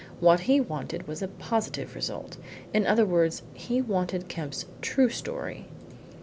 What 0.19 0.39
he 0.39 0.59
wanted 0.59 1.07
was 1.07 1.21
a 1.21 1.27
positive 1.27 1.93
result. 1.93 2.37
In 2.73 2.87
other 2.87 3.05
words, 3.05 3.43
he 3.53 3.83
wanted 3.83 4.27
Kemp's 4.29 4.65
true 4.81 5.09
story. 5.09 5.67